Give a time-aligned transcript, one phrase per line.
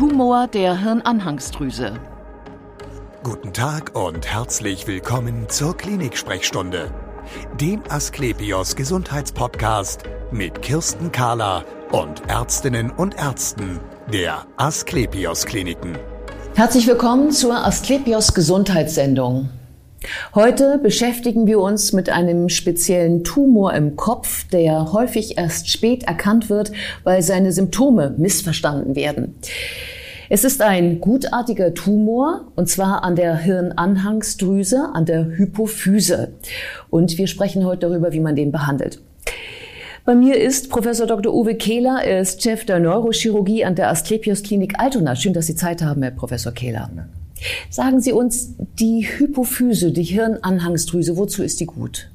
[0.00, 1.92] Tumor der Hirnanhangsdrüse.
[3.22, 6.90] Guten Tag und herzlich willkommen zur Klinik-Sprechstunde,
[7.60, 13.78] dem Asklepios Gesundheitspodcast mit Kirsten Kahler und Ärztinnen und Ärzten
[14.10, 15.98] der Asklepios Kliniken.
[16.54, 19.50] Herzlich willkommen zur Asklepios Gesundheitssendung.
[20.34, 26.48] Heute beschäftigen wir uns mit einem speziellen Tumor im Kopf, der häufig erst spät erkannt
[26.48, 26.72] wird,
[27.04, 29.34] weil seine Symptome missverstanden werden.
[30.32, 36.34] Es ist ein gutartiger Tumor, und zwar an der Hirnanhangsdrüse, an der Hypophyse.
[36.88, 39.00] Und wir sprechen heute darüber, wie man den behandelt.
[40.04, 41.34] Bei mir ist Professor Dr.
[41.34, 45.14] Uwe Kehler, er ist Chef der Neurochirurgie an der Asklepios Klinik Altona.
[45.14, 46.90] Schön, dass Sie Zeit haben, Herr Professor Kehler.
[47.70, 52.10] Sagen Sie uns, die Hypophyse, die Hirnanhangsdrüse, wozu ist die gut?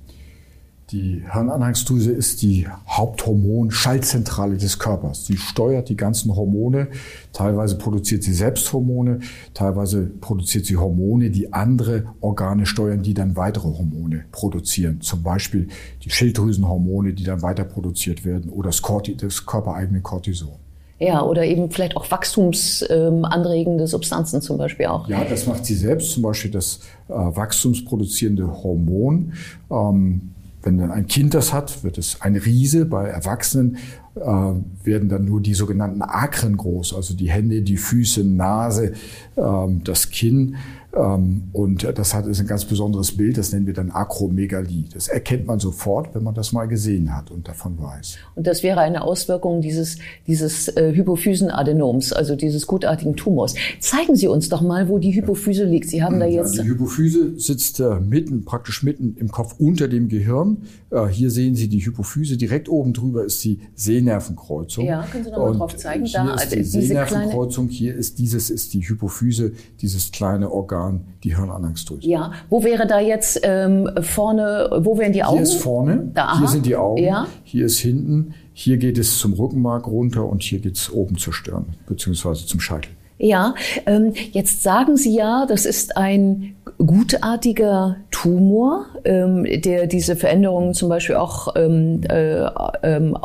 [0.92, 5.26] Die Hirnanhangsdrüse ist die Haupthormon-Schaltzentrale des Körpers.
[5.26, 6.90] Sie steuert die ganzen Hormone.
[7.34, 9.22] Teilweise produziert sie selbst Hormone,
[9.56, 15.02] teilweise produziert sie Hormone, die andere Organe steuern, die dann weitere Hormone produzieren.
[15.02, 15.70] Zum Beispiel
[16.04, 20.60] die Schilddrüsenhormone, die dann weiter produziert werden oder das, Corti das körpereigene Cortison.
[20.98, 25.10] Ja, oder eben vielleicht auch wachstumsanregende Substanzen zum Beispiel auch.
[25.10, 26.80] Ja, das macht sie selbst, zum Beispiel das
[27.10, 29.34] äh, wachstumsproduzierende Hormon.
[29.70, 30.32] Ähm,
[30.64, 32.86] wenn dann ein Kind das hat, wird es ein Riese.
[32.86, 33.78] Bei Erwachsenen
[34.16, 38.94] äh, werden dann nur die sogenannten Akren groß, also die Hände, die Füße, Nase,
[39.38, 40.56] ähm, das Kinn.
[40.96, 44.86] Ähm, und das hat ist ein ganz besonderes Bild, das nennen wir dann Akromegalie.
[44.94, 48.18] Das erkennt man sofort, wenn man das mal gesehen hat und davon weiß.
[48.36, 53.56] Und das wäre eine Auswirkung dieses, dieses äh, Hypophysenadenoms, also dieses gutartigen Tumors.
[53.80, 55.90] Zeigen Sie uns doch mal, wo die Hypophyse liegt.
[55.90, 56.56] Sie haben da jetzt.
[56.56, 60.64] Ja, die Hypophyse sitzt äh, mitten, praktisch mitten im Kopf unter dem Gehirn.
[60.92, 62.38] Äh, hier sehen Sie die Hypophyse.
[62.38, 64.86] Direkt oben drüber ist die Sehnervenkreuzung.
[64.86, 66.06] Ja, können Sie noch mal drauf zeigen?
[66.06, 69.52] Hier da, ist die Sehnervenkreuzung, hier ist dieses ist die Hypophyse,
[69.82, 72.08] dieses kleine Organ Organ die Hirnanhangsdrüse.
[72.08, 75.38] Ja, wo wäre da jetzt ähm, vorne, wo wären die Augen?
[75.38, 77.28] Hier ist vorne, da, hier sind die Augen, ja.
[77.44, 81.34] hier ist hinten, hier geht es zum Rückenmark runter und hier geht es oben zur
[81.34, 82.92] Stirn, beziehungsweise zum Scheitel.
[83.18, 83.56] Ja,
[83.86, 90.90] ähm, jetzt sagen Sie ja, das ist ein gutartiger Tumor, ähm, der diese Veränderungen zum
[90.90, 92.46] Beispiel auch ähm, äh,
[92.84, 93.18] ähm,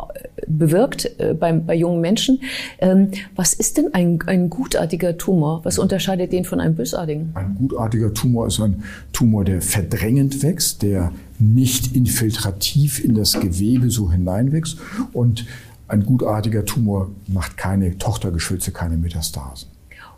[0.47, 2.41] bewirkt äh, bei, bei jungen Menschen.
[2.79, 5.61] Ähm, was ist denn ein, ein gutartiger Tumor?
[5.63, 7.31] Was unterscheidet den von einem bösartigen?
[7.33, 13.89] Ein gutartiger Tumor ist ein Tumor, der verdrängend wächst, der nicht infiltrativ in das Gewebe
[13.89, 14.77] so hineinwächst
[15.13, 15.45] und
[15.87, 19.67] ein gutartiger Tumor macht keine Tochtergeschwülze, keine Metastasen.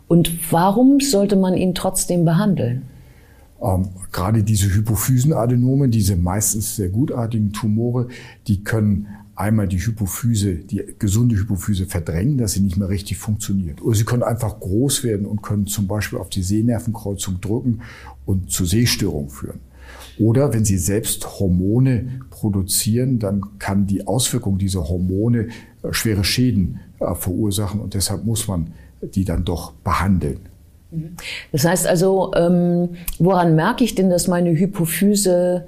[0.06, 2.82] Und warum sollte man ihn trotzdem behandeln?
[3.64, 8.08] Ähm, gerade diese Hypophysenadenome, diese meistens sehr gutartigen Tumore,
[8.46, 13.82] die können einmal die Hypophyse, die gesunde Hypophyse verdrängen, dass sie nicht mehr richtig funktioniert.
[13.82, 17.80] Oder sie können einfach groß werden und können zum Beispiel auf die Sehnervenkreuzung drücken
[18.26, 19.60] und zu Sehstörungen führen.
[20.18, 25.48] Oder wenn sie selbst Hormone produzieren, dann kann die Auswirkung dieser Hormone
[25.82, 28.68] äh, schwere Schäden äh, verursachen und deshalb muss man
[29.02, 30.38] die dann doch behandeln.
[31.52, 35.66] Das heißt also, ähm, woran merke ich denn, dass meine Hypophyse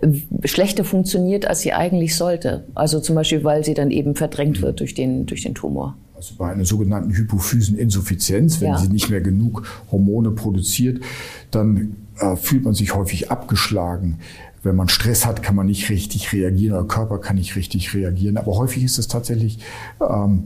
[0.00, 0.08] äh,
[0.46, 2.64] schlechter funktioniert, als sie eigentlich sollte?
[2.74, 5.96] Also zum Beispiel, weil sie dann eben verdrängt wird durch den, durch den Tumor.
[6.16, 8.78] Also bei einer sogenannten Hypophyseninsuffizienz, wenn ja.
[8.78, 11.02] sie nicht mehr genug Hormone produziert,
[11.50, 14.18] dann äh, fühlt man sich häufig abgeschlagen.
[14.62, 18.38] Wenn man Stress hat, kann man nicht richtig reagieren, der Körper kann nicht richtig reagieren.
[18.38, 19.58] Aber häufig ist es tatsächlich
[20.00, 20.44] ähm,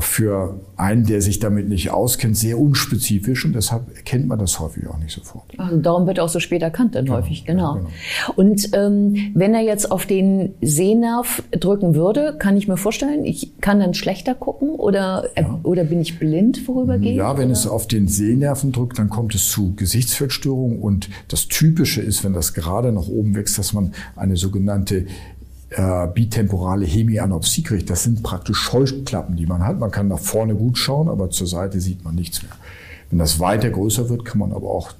[0.00, 4.86] für einen, der sich damit nicht auskennt, sehr unspezifisch und deshalb erkennt man das häufig
[4.88, 5.44] auch nicht sofort.
[5.58, 7.76] Also darum wird er auch so spät erkannt dann genau, häufig, genau.
[7.76, 7.90] Ja, genau.
[8.36, 13.60] Und ähm, wenn er jetzt auf den Sehnerv drücken würde, kann ich mir vorstellen, ich
[13.60, 15.60] kann dann schlechter gucken oder, äh, ja.
[15.62, 17.16] oder bin ich blind vorübergehend?
[17.16, 17.52] Ja, wenn oder?
[17.52, 22.32] es auf den Sehnerven drückt, dann kommt es zu Gesichtsfeldstörungen und das Typische ist, wenn
[22.32, 25.06] das gerade nach oben wächst, dass man eine sogenannte
[25.74, 27.90] äh, bitemporale Hemianopsie kriegt.
[27.90, 29.78] Das sind praktisch Scheuklappen, die man hat.
[29.78, 32.52] Man kann nach vorne gut schauen, aber zur Seite sieht man nichts mehr.
[33.10, 34.92] Wenn das weiter größer wird, kann man aber auch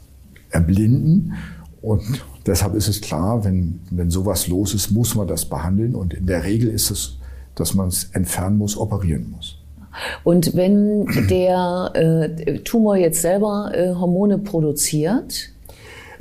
[0.50, 1.35] erblinden.
[1.81, 5.94] Und deshalb ist es klar, wenn, wenn sowas los ist, muss man das behandeln.
[5.94, 7.17] Und in der Regel ist es,
[7.55, 9.58] dass man es entfernen muss, operieren muss.
[10.25, 15.50] Und wenn der äh, Tumor jetzt selber äh, Hormone produziert,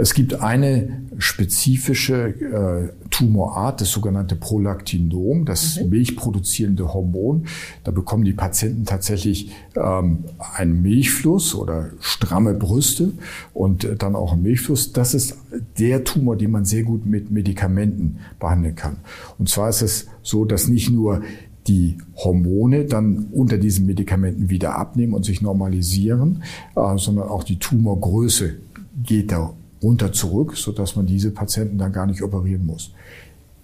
[0.01, 5.89] es gibt eine spezifische äh, Tumorart, das sogenannte Prolaktinom, das mhm.
[5.89, 7.45] milchproduzierende Hormon.
[7.83, 10.23] Da bekommen die Patienten tatsächlich ähm,
[10.55, 13.13] einen Milchfluss oder stramme Brüste
[13.53, 14.91] und äh, dann auch einen Milchfluss.
[14.91, 15.37] Das ist
[15.77, 18.97] der Tumor, den man sehr gut mit Medikamenten behandeln kann.
[19.37, 21.21] Und zwar ist es so, dass nicht nur
[21.67, 26.41] die Hormone dann unter diesen Medikamenten wieder abnehmen und sich normalisieren,
[26.75, 28.55] äh, sondern auch die Tumorgröße
[29.03, 32.91] geht da runter zurück, sodass man diese Patienten dann gar nicht operieren muss.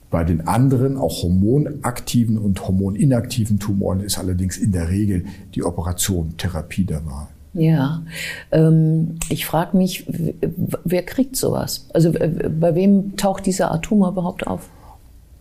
[0.10, 6.36] Bei den anderen, auch hormonaktiven und hormoninaktiven Tumoren, ist allerdings in der Regel die Operation
[6.38, 7.28] Therapie der Wahl.
[7.54, 8.04] Ja,
[8.52, 10.06] ähm, ich frage mich,
[10.84, 11.88] wer kriegt sowas?
[11.94, 14.70] Also bei wem taucht dieser Art Tumor überhaupt auf?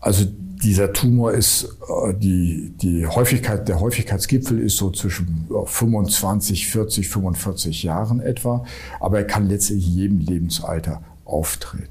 [0.00, 0.24] Also
[0.62, 7.82] dieser Tumor ist äh, die, die Häufigkeit, der Häufigkeitsgipfel ist so zwischen 25, 40, 45
[7.82, 8.64] Jahren etwa,
[9.00, 11.88] aber er kann letztlich in jedem Lebensalter auftreten.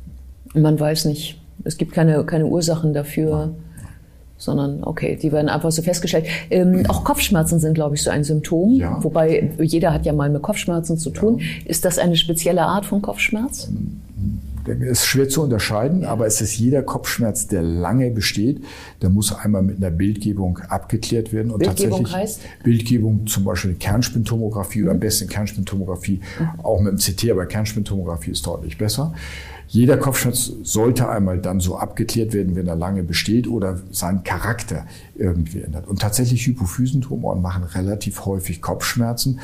[0.54, 3.48] Man weiß nicht, es gibt keine, keine Ursachen dafür.
[3.48, 3.56] Nein
[4.38, 6.26] sondern okay, die werden einfach so festgestellt.
[6.50, 9.02] Ähm, auch Kopfschmerzen sind, glaube ich, so ein Symptom, ja.
[9.02, 11.40] wobei jeder hat ja mal mit Kopfschmerzen zu tun.
[11.40, 11.46] Ja.
[11.66, 13.70] Ist das eine spezielle Art von Kopfschmerz?
[14.68, 18.64] Ist schwer zu unterscheiden, aber es ist jeder Kopfschmerz, der lange besteht,
[19.02, 21.52] der muss einmal mit einer Bildgebung abgeklärt werden.
[21.52, 22.42] Und Bildgebung tatsächlich heißt?
[22.64, 26.60] Bildgebung, zum Beispiel Kernspintomographie oder am besten Kernspintomographie, mhm.
[26.62, 29.14] auch mit dem CT, aber Kernspintomographie ist deutlich besser.
[29.68, 34.86] Jeder Kopfschmerz sollte einmal dann so abgeklärt werden, wenn er lange besteht oder seinen Charakter
[35.16, 35.88] irgendwie ändert.
[35.88, 39.40] Und tatsächlich Hypophysentumoren machen relativ häufig Kopfschmerzen.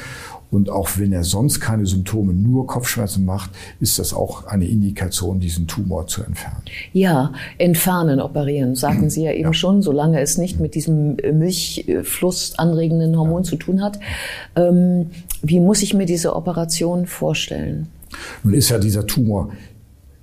[0.52, 5.40] Und auch wenn er sonst keine Symptome, nur Kopfschmerzen macht, ist das auch eine Indikation,
[5.40, 6.62] diesen Tumor zu entfernen.
[6.92, 9.54] Ja, entfernen, operieren, sagten Sie ja eben ja.
[9.54, 13.50] schon, solange es nicht mit diesem Milchfluss anregenden Hormon ja.
[13.50, 14.00] zu tun hat.
[14.58, 15.08] Ähm,
[15.42, 17.88] wie muss ich mir diese Operation vorstellen?
[18.44, 19.52] Nun ist ja dieser Tumor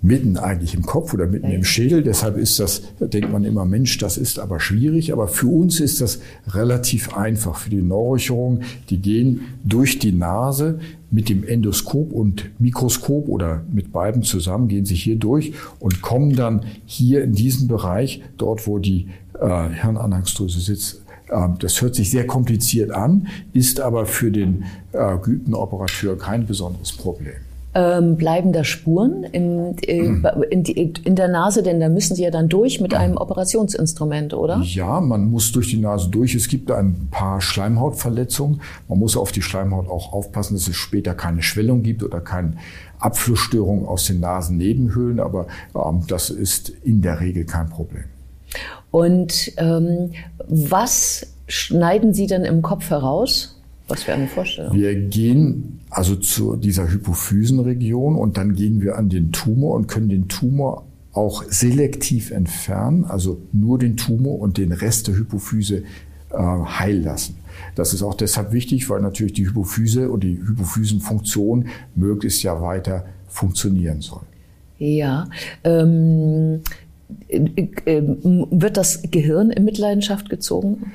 [0.01, 2.03] mitten eigentlich im Kopf oder mitten im Schädel.
[2.03, 5.13] Deshalb ist das, da denkt man immer, Mensch, das ist aber schwierig.
[5.13, 7.57] Aber für uns ist das relativ einfach.
[7.57, 10.79] Für die Neurochirurgen, die gehen durch die Nase
[11.11, 16.37] mit dem Endoskop und Mikroskop oder mit beiden zusammen, gehen sie hier durch und kommen
[16.37, 19.09] dann hier in diesen Bereich, dort wo die
[19.41, 25.17] äh, Hirnanhangsdrüse sitzt, ähm, das hört sich sehr kompliziert an, ist aber für den äh,
[25.19, 30.27] geübten Operateur kein besonderes Problem ähm, bleiben da Spuren in, äh, hm.
[30.51, 31.63] in, die, in, der Nase?
[31.63, 34.63] Denn da müssen Sie ja dann durch mit einem Operationsinstrument, oder?
[34.65, 36.35] Ja, man muss durch die Nase durch.
[36.35, 38.61] Es gibt ein paar Schleimhautverletzungen.
[38.89, 42.55] Man muss auf die Schleimhaut auch aufpassen, dass es später keine Schwellung gibt oder keine
[43.01, 45.21] Abflussstörung aus den Nasennebenhöhlen.
[45.21, 48.05] Aber ähm, das ist in der Regel kein Problem.
[48.91, 50.13] Und ähm,
[50.49, 53.58] was schneiden Sie denn im Kopf heraus?
[53.89, 54.75] Was für eine Vorstellung?
[54.75, 60.09] Wir gehen also zu dieser Hypophysenregion und dann gehen wir an den Tumor und können
[60.09, 65.83] den Tumor auch selektiv entfernen, also nur den Tumor und den Rest der Hypophyse
[66.31, 67.37] äh, heil lassen.
[67.75, 73.07] Das ist auch deshalb wichtig, weil natürlich die Hypophyse und die Hypophysenfunktion möglichst ja weiter
[73.29, 74.23] funktionieren soll.
[74.79, 75.29] Ja.
[75.65, 76.61] Ähm,
[77.29, 77.39] äh,
[77.87, 78.03] äh,
[78.51, 80.93] wird das Gehirn in Mitleidenschaft gezogen?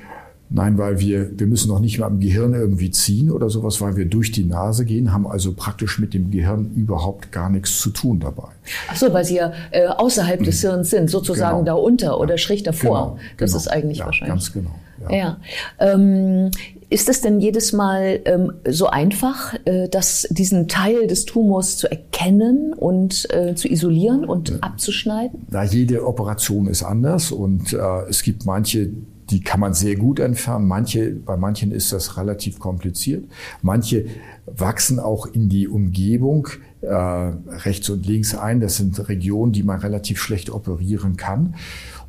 [0.56, 3.96] Nein, weil wir, wir müssen noch nicht mal am Gehirn irgendwie ziehen oder sowas, weil
[3.96, 7.90] wir durch die Nase gehen, haben also praktisch mit dem Gehirn überhaupt gar nichts zu
[7.90, 8.50] tun dabei.
[8.88, 11.78] Ach so, weil Sie ja äh, außerhalb des Hirns sind, sozusagen genau.
[11.78, 13.16] da unter oder schräg davor.
[13.16, 13.62] Genau, das genau.
[13.62, 14.30] ist eigentlich ja, wahrscheinlich.
[14.30, 14.76] Ganz genau.
[15.10, 15.16] Ja.
[15.16, 15.38] ja.
[15.80, 16.52] Ähm,
[16.94, 21.90] ist es denn jedes Mal ähm, so einfach, äh, dass diesen Teil des Tumors zu
[21.90, 24.56] erkennen und äh, zu isolieren und ja.
[24.62, 25.48] abzuschneiden?
[25.50, 27.78] Na, jede Operation ist anders und äh,
[28.08, 28.92] es gibt manche,
[29.30, 30.68] die kann man sehr gut entfernen.
[30.68, 33.26] Manche, bei manchen ist das relativ kompliziert.
[33.62, 34.06] Manche
[34.46, 36.48] wachsen auch in die Umgebung
[36.82, 38.60] äh, rechts und links ein.
[38.60, 41.56] Das sind Regionen, die man relativ schlecht operieren kann.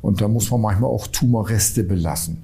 [0.01, 2.43] Und da muss man manchmal auch Tumorreste belassen.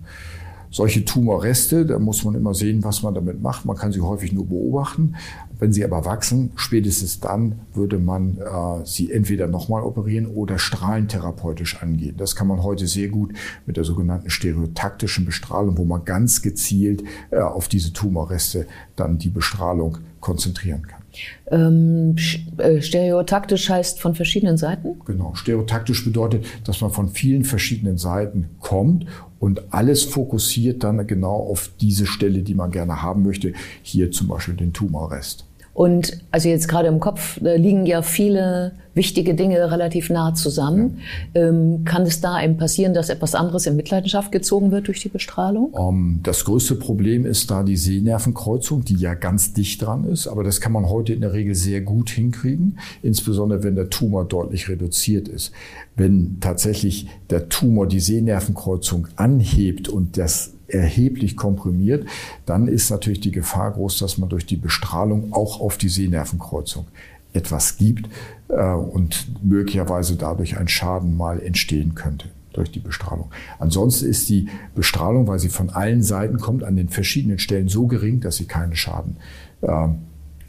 [0.73, 3.65] Solche Tumorreste, da muss man immer sehen, was man damit macht.
[3.65, 5.15] Man kann sie häufig nur beobachten.
[5.59, 11.81] Wenn sie aber wachsen, spätestens dann würde man äh, sie entweder nochmal operieren oder strahlentherapeutisch
[11.81, 12.15] angehen.
[12.15, 13.33] Das kann man heute sehr gut
[13.65, 19.29] mit der sogenannten stereotaktischen Bestrahlung, wo man ganz gezielt äh, auf diese Tumorreste dann die
[19.29, 21.00] Bestrahlung konzentrieren kann.
[21.49, 22.15] Ähm,
[22.57, 24.99] äh, stereotaktisch heißt von verschiedenen Seiten?
[25.05, 25.33] Genau.
[25.35, 29.05] Stereotaktisch bedeutet, dass man von vielen verschiedenen Seiten kommt
[29.39, 33.53] und alles fokussiert dann genau auf diese Stelle, die man gerne haben möchte.
[33.81, 35.45] Hier zum Beispiel den Tumorrest.
[35.73, 40.99] Und also jetzt gerade im Kopf da liegen ja viele wichtige Dinge relativ nah zusammen.
[41.33, 41.47] Ja.
[41.47, 45.09] Ähm, kann es da eben passieren, dass etwas anderes in Mitleidenschaft gezogen wird durch die
[45.09, 45.73] Bestrahlung?
[45.73, 50.27] Um, ähm, das größte Problem ist da die Sehnervenkreuzung, die ja ganz dicht dran ist.
[50.27, 54.25] Aber das kann man heute in der Regel sehr gut hinkriegen, insbesondere wenn der Tumor
[54.25, 55.51] deutlich reduziert ist.
[55.95, 62.07] Wenn tatsächlich der Tumor die Sehnervenkreuzung anhebt und das erheblich komprimiert,
[62.45, 66.87] dann ist natürlich die Gefahr groß, dass man durch die Bestrahlung auch auf die Sehnervenkreuzung
[67.33, 68.09] etwas gibt
[68.49, 72.27] äh, und möglicherweise dadurch ein Schaden mal entstehen könnte.
[72.53, 73.31] durch die Bestrahlung.
[73.59, 77.87] Ansonsten ist die Bestrahlung, weil sie von allen Seiten kommt, an den verschiedenen Stellen so
[77.87, 79.15] gering, dass sie keinen Schaden
[79.61, 79.87] äh,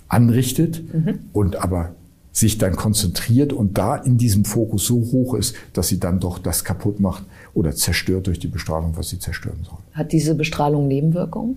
[0.08, 1.20] anrichtet mhm.
[1.32, 1.94] und aber
[2.32, 6.38] sich dann konzentriert und da in diesem Fokus so hoch ist, dass sie dann doch
[6.38, 7.24] das kaputt macht
[7.54, 9.78] oder zerstört durch die Bestrahlung, was sie zerstören soll.
[9.92, 11.56] Hat diese Bestrahlung Nebenwirkungen?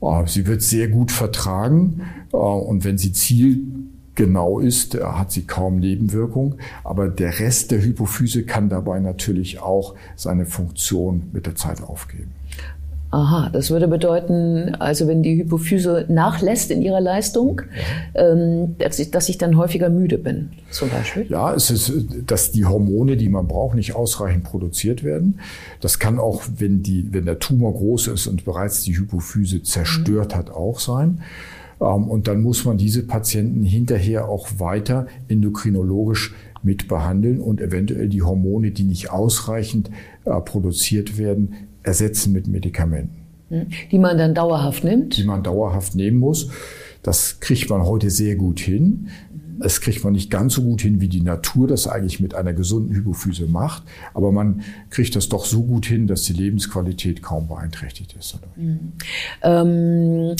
[0.00, 3.62] Oh, sie wird sehr gut vertragen äh, und wenn sie Ziel
[4.18, 6.56] genau ist, äh, hat sie kaum Nebenwirkung.
[6.84, 12.32] Aber der Rest der Hypophyse kann dabei natürlich auch seine Funktion mit der Zeit aufgeben.
[13.10, 17.62] Aha, das würde bedeuten, also wenn die Hypophyse nachlässt in ihrer Leistung,
[18.14, 21.26] ähm, dass, ich, dass ich dann häufiger müde bin, zum Beispiel.
[21.30, 21.90] Ja, es ist,
[22.26, 25.40] dass die Hormone, die man braucht, nicht ausreichend produziert werden.
[25.80, 30.34] Das kann auch, wenn, die, wenn der Tumor groß ist und bereits die Hypophyse zerstört
[30.34, 30.38] mhm.
[30.38, 31.22] hat, auch sein.
[31.80, 38.08] Ähm, und dann muss man diese Patienten hinterher auch weiter endokrinologisch mit behandeln und eventuell
[38.08, 39.90] die Hormone, die nicht ausreichend
[40.24, 41.54] äh, produziert werden,
[41.88, 43.26] ersetzen mit Medikamenten.
[43.48, 43.66] Hm.
[43.90, 45.16] Die man dann dauerhaft nimmt?
[45.16, 46.50] Die man dauerhaft nehmen muss.
[47.02, 49.08] Das kriegt man heute sehr gut hin.
[49.60, 52.52] Das kriegt man nicht ganz so gut hin, wie die Natur das eigentlich mit einer
[52.52, 53.82] gesunden Hypophyse macht.
[54.14, 58.38] Aber man kriegt das doch so gut hin, dass die Lebensqualität kaum beeinträchtigt ist.
[58.56, 58.92] Mhm.
[59.42, 60.36] Ähm,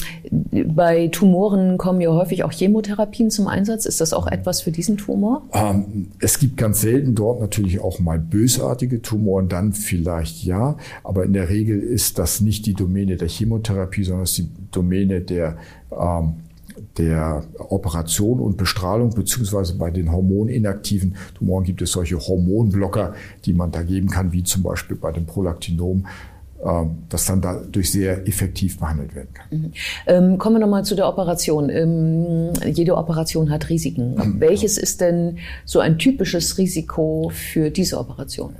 [0.74, 3.86] bei Tumoren kommen ja häufig auch Chemotherapien zum Einsatz.
[3.86, 5.42] Ist das auch etwas für diesen Tumor?
[5.52, 10.76] Ähm, es gibt ganz selten dort natürlich auch mal bösartige Tumoren, dann vielleicht ja.
[11.04, 14.48] Aber in der Regel ist das nicht die Domäne der Chemotherapie, sondern es ist die
[14.70, 15.56] Domäne der
[15.90, 16.34] ähm,
[16.96, 23.70] der Operation und Bestrahlung, beziehungsweise bei den hormoninaktiven Tumoren gibt es solche Hormonblocker, die man
[23.70, 26.06] da geben kann, wie zum Beispiel bei dem Prolaktinom
[26.64, 29.46] ähm, das dann dadurch sehr effektiv behandelt werden kann.
[29.50, 29.72] Mhm.
[30.06, 31.70] Ähm, kommen wir nochmal zu der Operation.
[31.70, 34.14] Ähm, jede Operation hat Risiken.
[34.14, 34.40] Mhm.
[34.40, 38.54] Welches ist denn so ein typisches Risiko für diese Operation?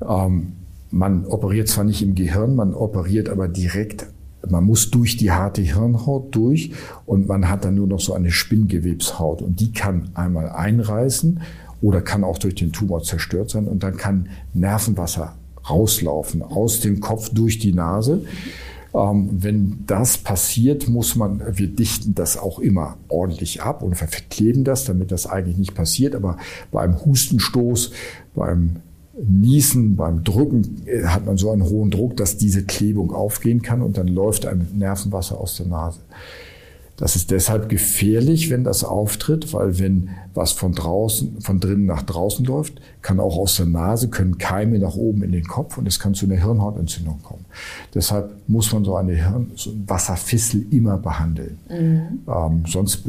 [0.00, 0.26] Ja.
[0.26, 0.52] Ähm,
[0.90, 4.06] man operiert zwar nicht im Gehirn, man operiert aber direkt
[4.50, 6.72] man muss durch die harte Hirnhaut durch
[7.06, 11.40] und man hat dann nur noch so eine Spinngewebshaut und die kann einmal einreißen
[11.80, 15.34] oder kann auch durch den Tumor zerstört sein und dann kann Nervenwasser
[15.68, 18.22] rauslaufen aus dem Kopf durch die Nase.
[18.94, 24.64] Ähm, wenn das passiert, muss man, wir dichten das auch immer ordentlich ab und verkleben
[24.64, 26.14] das, damit das eigentlich nicht passiert.
[26.14, 26.38] Aber
[26.72, 27.92] beim Hustenstoß,
[28.34, 28.76] beim
[29.26, 33.82] Niesen, beim Drücken äh, hat man so einen hohen Druck, dass diese Klebung aufgehen kann
[33.82, 36.00] und dann läuft ein Nervenwasser aus der Nase.
[36.96, 42.02] Das ist deshalb gefährlich, wenn das auftritt, weil wenn was von draußen, von drinnen nach
[42.02, 45.86] draußen läuft, kann auch aus der Nase, können Keime nach oben in den Kopf und
[45.86, 47.44] es kann zu einer Hirnhautentzündung kommen.
[47.94, 51.58] Deshalb muss man so eine Hirn, so ein Wasserfissel immer behandeln.
[51.68, 52.20] Mhm.
[52.28, 53.04] Ähm, sonst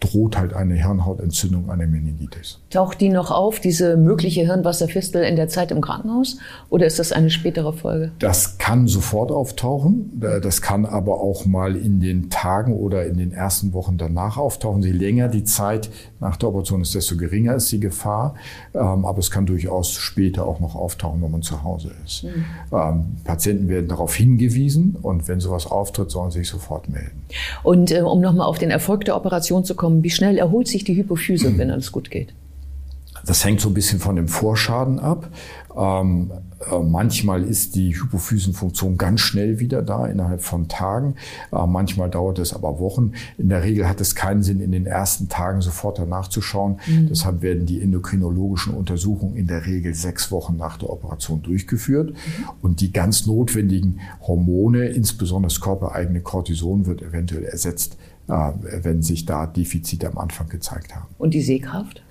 [0.00, 2.58] droht halt eine Hirnhautentzündung, eine Meningitis.
[2.70, 6.38] Taucht die noch auf, diese mögliche Hirnwasserfistel in der Zeit im Krankenhaus?
[6.68, 8.12] Oder ist das eine spätere Folge?
[8.18, 10.20] Das kann sofort auftauchen.
[10.22, 14.36] Äh, das kann aber auch mal in den Tagen oder in den ersten Wochen danach
[14.36, 14.82] auftauchen.
[14.82, 15.90] Je länger die Zeit
[16.20, 18.34] nach der Operation ist, desto geringer ist die Gefahr.
[18.74, 22.24] Ähm, aber es kann durchaus später auch noch auftauchen, wenn man zu Hause ist.
[22.24, 22.44] Mhm.
[22.72, 27.22] Ähm, Patienten werden darauf hingewiesen und wenn sowas auftritt, sollen sie sich sofort melden.
[27.62, 30.84] Und äh, um nochmal auf den Erfolg der Operation zu kommen, wie schnell erholt sich
[30.84, 31.58] die Hypophyse, mhm.
[31.58, 32.32] wenn alles gut geht?
[33.28, 35.28] Das hängt so ein bisschen von dem Vorschaden ab.
[35.76, 36.30] Ähm,
[36.60, 41.14] äh, manchmal ist die Hypophysenfunktion ganz schnell wieder da, innerhalb von Tagen.
[41.52, 43.12] Äh, manchmal dauert es aber Wochen.
[43.36, 46.80] In der Regel hat es keinen Sinn, in den ersten Tagen sofort danach zu schauen.
[46.86, 47.08] Mhm.
[47.08, 52.12] Deshalb werden die endokrinologischen Untersuchungen in der Regel sechs Wochen nach der Operation durchgeführt.
[52.12, 52.44] Mhm.
[52.62, 59.46] Und die ganz notwendigen Hormone, insbesondere das körpereigene Cortison, wird eventuell ersetzt wenn sich da
[59.46, 61.06] Defizite am Anfang gezeigt haben.
[61.16, 62.02] Und die Sehkraft?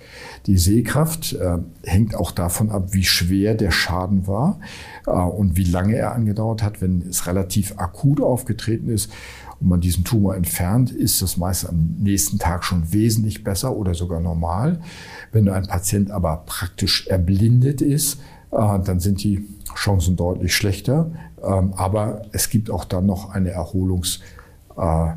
[0.48, 4.60] Die Sehkraft äh, hängt auch davon ab, wie schwer der Schaden war
[5.06, 6.82] äh, und wie lange er angedauert hat.
[6.82, 9.12] Wenn es relativ akut aufgetreten ist
[9.60, 13.94] und man diesen Tumor entfernt, ist das meist am nächsten Tag schon wesentlich besser oder
[13.94, 14.80] sogar normal.
[15.32, 18.20] Wenn ein Patient aber praktisch erblindet ist,
[18.52, 19.46] äh, dann sind die
[19.76, 21.12] Chancen deutlich schlechter.
[21.44, 24.22] Ähm, aber es gibt auch dann noch eine Erholungs-
[24.78, 25.12] äh,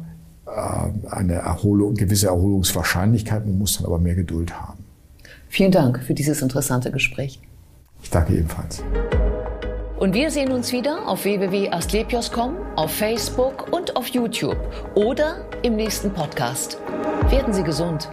[1.10, 3.46] eine Erholung, gewisse Erholungswahrscheinlichkeit.
[3.46, 4.84] Man muss dann aber mehr Geduld haben.
[5.48, 7.40] Vielen Dank für dieses interessante Gespräch.
[8.02, 8.82] Ich danke ebenfalls.
[9.98, 14.56] Und wir sehen uns wieder auf www.astlepios.com, auf Facebook und auf YouTube
[14.94, 16.78] oder im nächsten Podcast.
[17.28, 18.10] Werden Sie gesund.